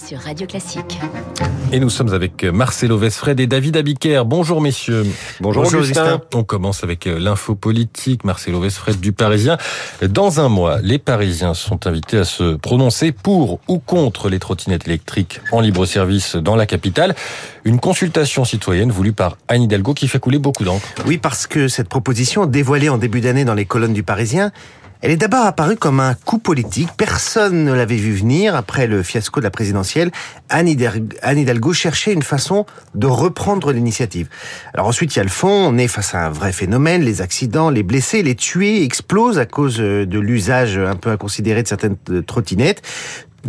[0.00, 0.98] sur Radio Classique.
[1.72, 4.22] Et nous sommes avec Marcelo Vesfred et David Abiker.
[4.24, 5.04] Bonjour messieurs.
[5.40, 6.20] Bonjour, Bonjour Augustin.
[6.34, 8.24] On commence avec euh, l'info politique.
[8.24, 9.58] Marcelo Vesfred du Parisien.
[10.02, 14.86] Dans un mois, les Parisiens sont invités à se prononcer pour ou contre les trottinettes
[14.88, 17.14] électriques en libre service dans la capitale.
[17.64, 20.86] Une consultation citoyenne voulue par Anne Hidalgo qui fait couler beaucoup d'encre.
[21.06, 24.50] Oui, parce que cette proposition dévoilée en début d'année dans les colonnes du Parisien
[25.02, 26.90] elle est d'abord apparue comme un coup politique.
[26.96, 28.54] Personne ne l'avait vu venir.
[28.54, 30.10] Après le fiasco de la présidentielle,
[30.50, 34.28] Anne Hidalgo cherchait une façon de reprendre l'initiative.
[34.74, 35.48] Alors ensuite, il y a le fond.
[35.48, 37.02] On est face à un vrai phénomène.
[37.02, 41.68] Les accidents, les blessés, les tués explosent à cause de l'usage un peu inconsidéré de
[41.68, 42.82] certaines trottinettes.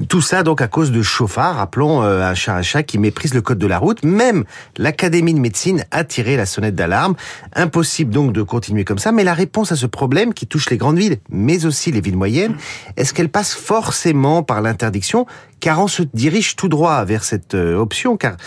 [0.08, 3.34] Tout ça donc à cause de chauffards, rappelons euh, un chat un chat qui méprise
[3.34, 4.04] le code de la route.
[4.04, 4.46] Même
[4.78, 7.16] l'Académie de médecine a tiré la sonnette d'alarme.
[7.56, 9.12] Impossible donc de continuer comme ça.
[9.12, 12.16] Mais la réponse à ce problème qui touche les grandes villes, mais aussi les villes
[12.16, 12.56] moyennes,
[12.96, 15.26] est-ce qu'elle passe forcément par l'interdiction?
[15.60, 18.38] Car on se dirige tout droit vers cette euh, option, car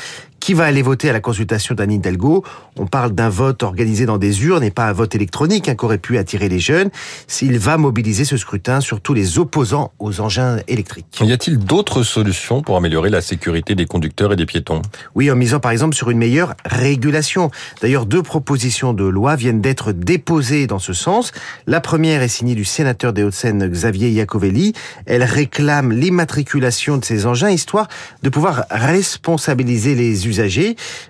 [0.44, 2.44] qui va aller voter à la consultation d'Anne Hidalgo
[2.76, 5.86] On parle d'un vote organisé dans des urnes et pas un vote électronique hein, qui
[5.86, 6.90] aurait pu attirer les jeunes.
[7.26, 11.18] S'il va mobiliser ce scrutin sur tous les opposants aux engins électriques.
[11.22, 14.82] Y a-t-il d'autres solutions pour améliorer la sécurité des conducteurs et des piétons?
[15.14, 17.50] Oui, en misant par exemple sur une meilleure régulation.
[17.80, 21.32] D'ailleurs, deux propositions de loi viennent d'être déposées dans ce sens.
[21.66, 24.74] La première est signée du sénateur des Hauts-de-Seine Xavier Iacovelli.
[25.06, 27.88] Elle réclame l'immatriculation de ces engins histoire
[28.22, 30.33] de pouvoir responsabiliser les usagers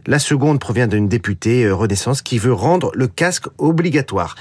[0.07, 4.37] la seconde provient d'une députée euh, Renaissance qui veut rendre le casque obligatoire.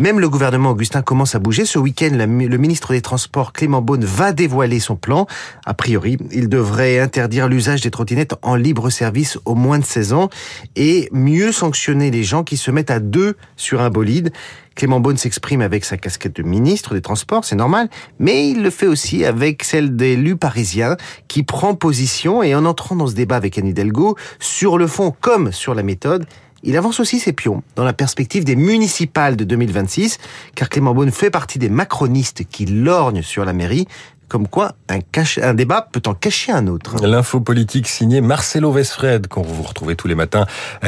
[0.00, 1.66] Même le gouvernement Augustin commence à bouger.
[1.66, 5.26] Ce week-end, le ministre des Transports Clément Beaune va dévoiler son plan.
[5.66, 10.14] A priori, il devrait interdire l'usage des trottinettes en libre service aux moins de 16
[10.14, 10.30] ans
[10.74, 14.32] et mieux sanctionner les gens qui se mettent à deux sur un bolide.
[14.74, 18.70] Clément Beaune s'exprime avec sa casquette de ministre des Transports, c'est normal, mais il le
[18.70, 20.96] fait aussi avec celle d'élu parisien
[21.28, 25.14] qui prend position et en entrant dans ce débat avec Anne Hidalgo, sur le fond
[25.20, 26.24] comme sur la méthode,
[26.62, 30.18] il avance aussi ses pions dans la perspective des municipales de 2026,
[30.54, 33.86] car Clément Beaune fait partie des macronistes qui lorgnent sur la mairie,
[34.30, 35.00] comme quoi un,
[35.42, 37.04] un débat peut en cacher un autre.
[37.04, 40.46] L'info politique signée Marcelo Vesfred, qu'on vous retrouvez tous les matins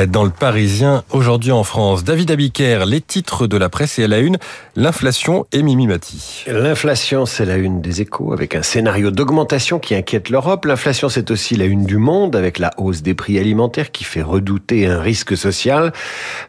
[0.08, 2.04] dans le Parisien, aujourd'hui en France.
[2.04, 4.38] David Abiker, les titres de la presse et à la une,
[4.76, 6.44] l'inflation et Mimi Mati.
[6.46, 10.64] L'inflation, c'est la une des échos, avec un scénario d'augmentation qui inquiète l'Europe.
[10.64, 14.22] L'inflation, c'est aussi la une du monde, avec la hausse des prix alimentaires qui fait
[14.22, 15.92] redouter un risque social.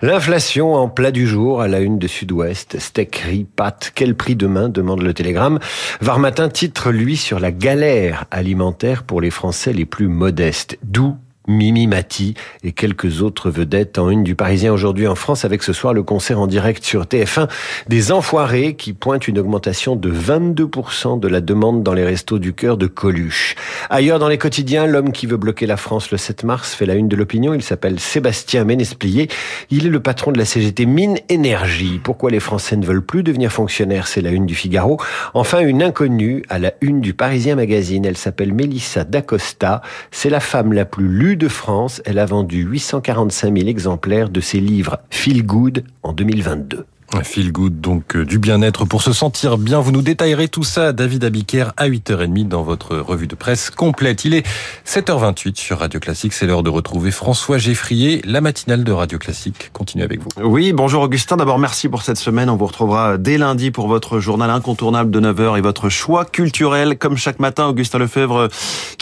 [0.03, 4.35] L'inflation en plat du jour, à la une de Sud-Ouest, steak, riz, pâtes, quel prix
[4.35, 5.57] demain demande le télégramme.
[6.01, 10.77] Var matin, titre lui, sur la galère alimentaire pour les Français les plus modestes.
[10.83, 11.15] D'où
[11.47, 15.73] Mimi Mati et quelques autres vedettes en une du Parisien aujourd'hui en France avec ce
[15.73, 17.49] soir le concert en direct sur TF1
[17.87, 22.53] des Enfoirés qui pointe une augmentation de 22% de la demande dans les restos du
[22.53, 23.55] cœur de Coluche.
[23.89, 26.95] Ailleurs dans les quotidiens, l'homme qui veut bloquer la France le 7 mars fait la
[26.95, 27.53] une de l'opinion.
[27.53, 29.29] Il s'appelle Sébastien Ménesplier.
[29.69, 31.99] Il est le patron de la CGT Mine Énergie.
[32.03, 34.07] Pourquoi les Français ne veulent plus devenir fonctionnaires?
[34.07, 34.99] C'est la une du Figaro.
[35.33, 38.05] Enfin, une inconnue à la une du Parisien Magazine.
[38.05, 39.81] Elle s'appelle Mélissa D'Acosta.
[40.11, 44.41] C'est la femme la plus lue de France, elle a vendu 845 000 exemplaires de
[44.41, 46.85] ses livres Feel Good en 2022.
[47.21, 49.79] Feel good, donc euh, du bien-être pour se sentir bien.
[49.79, 54.25] Vous nous détaillerez tout ça, David Abiker, à 8h30 dans votre revue de presse complète.
[54.25, 54.45] Il est
[54.87, 56.33] 7h28 sur Radio Classique.
[56.33, 58.21] C'est l'heure de retrouver François Geffrier.
[58.25, 60.29] La matinale de Radio Classique continue avec vous.
[60.41, 61.37] Oui, bonjour Augustin.
[61.37, 62.49] D'abord, merci pour cette semaine.
[62.49, 66.97] On vous retrouvera dès lundi pour votre journal incontournable de 9h et votre choix culturel.
[66.97, 68.49] Comme chaque matin, Augustin Lefebvre,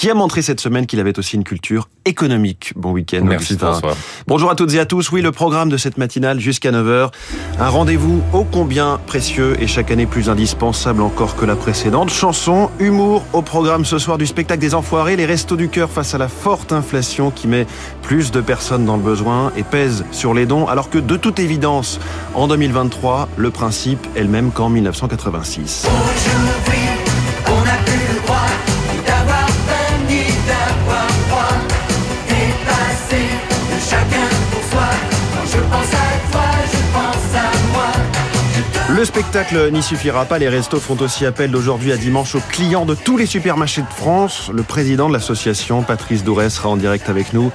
[0.02, 2.74] qui a montré cette semaine qu'il avait aussi une culture économique.
[2.76, 3.22] Bon week-end.
[3.24, 3.96] Merci François.
[4.26, 5.12] Bonjour à toutes et à tous.
[5.12, 7.12] Oui, le programme de cette matinale jusqu'à 9h.
[7.60, 12.10] Un rendez-vous vous ô combien précieux et chaque année plus indispensable encore que la précédente.
[12.10, 16.16] Chanson, humour au programme ce soir du spectacle des Enfoirés, les restos du cœur face
[16.16, 17.68] à la forte inflation qui met
[18.02, 21.38] plus de personnes dans le besoin et pèse sur les dons, alors que de toute
[21.38, 22.00] évidence,
[22.34, 25.86] en 2023, le principe est le même qu'en 1986.
[38.96, 40.38] Le spectacle n'y suffira pas.
[40.38, 43.88] Les restos font aussi appel d'aujourd'hui à dimanche aux clients de tous les supermarchés de
[43.88, 44.52] France.
[44.54, 47.52] Le président de l'association, Patrice Dourès, sera en direct avec nous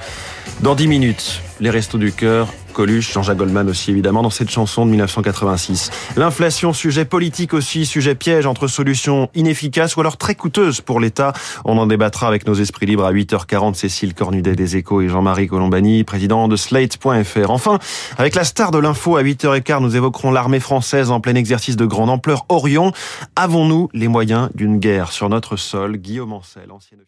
[0.61, 1.41] dans 10 minutes.
[1.59, 5.89] Les restos du cœur Coluche, Jean-Jacques Goldman aussi évidemment dans cette chanson de 1986.
[6.15, 11.33] L'inflation, sujet politique aussi, sujet piège entre solutions inefficaces ou alors très coûteuses pour l'État.
[11.65, 15.47] On en débattra avec nos esprits libres à 8h40, Cécile Cornudet des Échos et Jean-Marie
[15.47, 17.49] Colombani, président de Slate.fr.
[17.49, 17.79] Enfin,
[18.19, 21.85] avec la star de l'info à 8h15, nous évoquerons l'armée française en plein exercice de
[21.87, 22.45] grande ampleur.
[22.47, 22.91] Orion,
[23.35, 25.97] avons-nous les moyens d'une guerre sur notre sol?
[25.97, 26.99] Guillaume Ancel, ancien